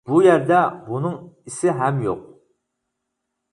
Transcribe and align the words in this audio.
بۇ 0.09 0.19
يەردە 0.27 0.61
بۇنىڭ 0.87 1.19
ئىسى 1.51 1.77
ھەم 1.83 2.01
يوق. 2.09 2.25